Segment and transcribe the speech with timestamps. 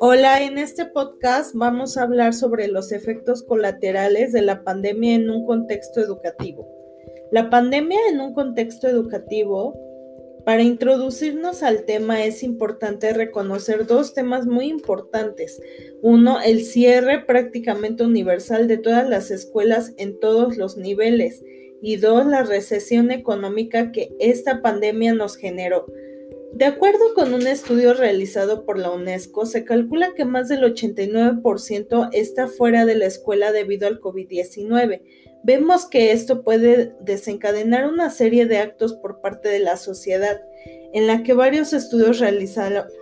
[0.00, 5.30] Hola, en este podcast vamos a hablar sobre los efectos colaterales de la pandemia en
[5.30, 6.68] un contexto educativo.
[7.32, 9.74] La pandemia en un contexto educativo,
[10.44, 15.60] para introducirnos al tema es importante reconocer dos temas muy importantes.
[16.02, 21.42] Uno, el cierre prácticamente universal de todas las escuelas en todos los niveles.
[21.86, 25.84] Y dos, la recesión económica que esta pandemia nos generó.
[26.54, 32.08] De acuerdo con un estudio realizado por la UNESCO, se calcula que más del 89%
[32.12, 35.02] está fuera de la escuela debido al COVID-19.
[35.42, 40.40] Vemos que esto puede desencadenar una serie de actos por parte de la sociedad,
[40.94, 42.18] en la que varios estudios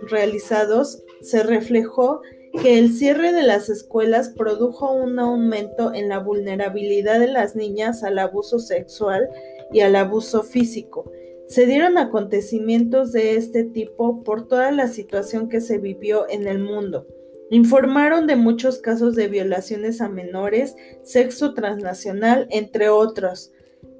[0.09, 2.21] realizados se reflejó
[2.61, 8.03] que el cierre de las escuelas produjo un aumento en la vulnerabilidad de las niñas
[8.03, 9.29] al abuso sexual
[9.71, 11.11] y al abuso físico
[11.53, 16.59] se dieron acontecimientos de este tipo por toda la situación que se vivió en el
[16.59, 17.05] mundo.
[17.51, 23.51] Informaron de muchos casos de violaciones a menores, sexo transnacional, entre otros.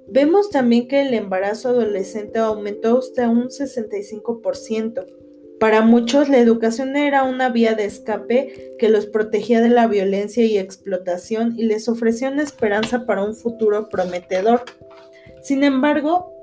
[0.08, 5.06] Vemos también que el embarazo adolescente aumentó hasta un 65%.
[5.64, 10.44] Para muchos la educación era una vía de escape que los protegía de la violencia
[10.44, 14.64] y explotación y les ofrecía una esperanza para un futuro prometedor.
[15.42, 16.34] Sin embargo,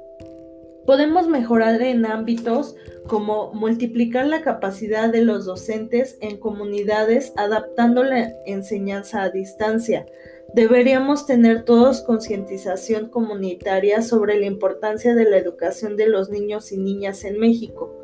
[0.86, 2.74] Podemos mejorar en ámbitos
[3.06, 10.06] como multiplicar la capacidad de los docentes en comunidades adaptando la enseñanza a distancia.
[10.54, 16.78] Deberíamos tener todos concientización comunitaria sobre la importancia de la educación de los niños y
[16.78, 17.99] niñas en México.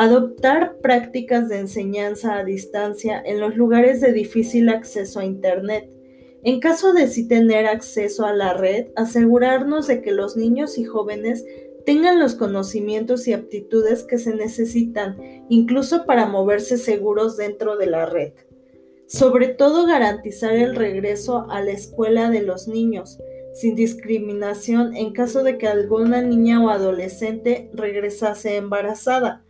[0.00, 5.90] Adoptar prácticas de enseñanza a distancia en los lugares de difícil acceso a Internet.
[6.44, 10.84] En caso de sí tener acceso a la red, asegurarnos de que los niños y
[10.84, 11.44] jóvenes
[11.84, 15.16] tengan los conocimientos y aptitudes que se necesitan,
[15.48, 18.34] incluso para moverse seguros dentro de la red.
[19.08, 23.18] Sobre todo garantizar el regreso a la escuela de los niños,
[23.52, 29.44] sin discriminación en caso de que alguna niña o adolescente regresase embarazada.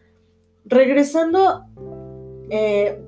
[0.68, 1.64] Regresando
[2.50, 3.00] eh,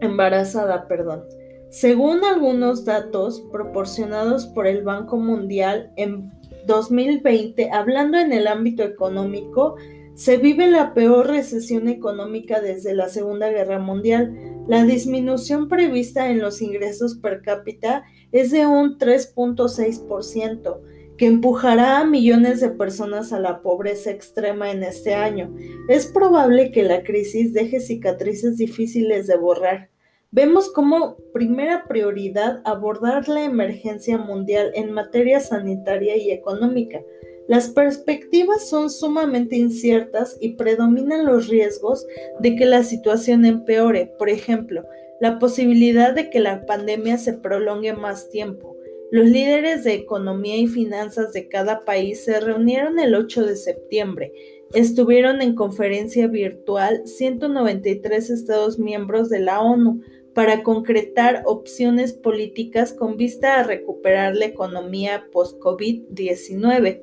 [0.00, 1.24] embarazada, perdón.
[1.70, 6.32] Según algunos datos proporcionados por el Banco Mundial en
[6.66, 9.76] 2020, hablando en el ámbito económico,
[10.14, 14.34] se vive la peor recesión económica desde la Segunda Guerra Mundial.
[14.66, 20.80] La disminución prevista en los ingresos per cápita es de un 3.6%,
[21.18, 25.54] que empujará a millones de personas a la pobreza extrema en este año.
[25.88, 29.90] Es probable que la crisis deje cicatrices difíciles de borrar.
[30.30, 37.00] Vemos como primera prioridad abordar la emergencia mundial en materia sanitaria y económica.
[37.48, 42.06] Las perspectivas son sumamente inciertas y predominan los riesgos
[42.40, 44.84] de que la situación empeore, por ejemplo,
[45.18, 48.77] la posibilidad de que la pandemia se prolongue más tiempo.
[49.10, 54.32] Los líderes de economía y finanzas de cada país se reunieron el 8 de septiembre.
[54.74, 60.02] Estuvieron en conferencia virtual 193 Estados miembros de la ONU
[60.34, 67.02] para concretar opciones políticas con vista a recuperar la economía post-COVID-19.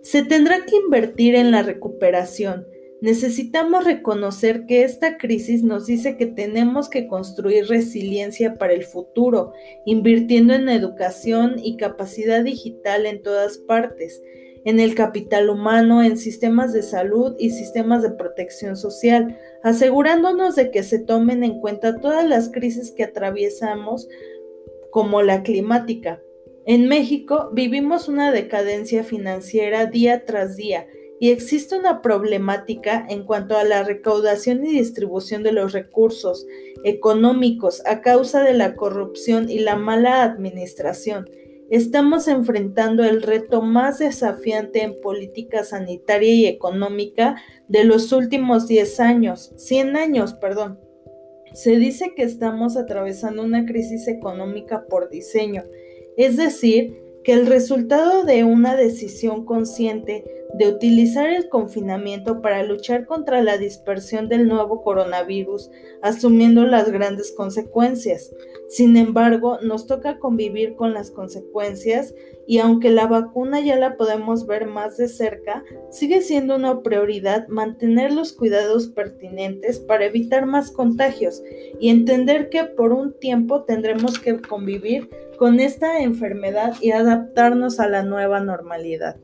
[0.00, 2.66] Se tendrá que invertir en la recuperación.
[3.04, 9.52] Necesitamos reconocer que esta crisis nos dice que tenemos que construir resiliencia para el futuro,
[9.84, 14.22] invirtiendo en educación y capacidad digital en todas partes
[14.64, 20.70] en el capital humano, en sistemas de salud y sistemas de protección social, asegurándonos de
[20.70, 24.08] que se tomen en cuenta todas las crisis que atraviesamos,
[24.90, 26.22] como la climática.
[26.64, 30.86] En México vivimos una decadencia financiera día tras día
[31.24, 36.46] y existe una problemática en cuanto a la recaudación y distribución de los recursos
[36.84, 41.24] económicos a causa de la corrupción y la mala administración.
[41.70, 47.36] Estamos enfrentando el reto más desafiante en política sanitaria y económica
[47.68, 50.78] de los últimos 10 años, 100 años, perdón.
[51.54, 55.64] Se dice que estamos atravesando una crisis económica por diseño,
[56.18, 63.06] es decir, que el resultado de una decisión consciente de utilizar el confinamiento para luchar
[63.06, 65.70] contra la dispersión del nuevo coronavirus,
[66.00, 68.32] asumiendo las grandes consecuencias.
[68.68, 72.14] Sin embargo, nos toca convivir con las consecuencias
[72.46, 77.48] y aunque la vacuna ya la podemos ver más de cerca, sigue siendo una prioridad
[77.48, 81.42] mantener los cuidados pertinentes para evitar más contagios
[81.80, 87.88] y entender que por un tiempo tendremos que convivir con esta enfermedad y adaptarnos a
[87.88, 89.16] la nueva normalidad.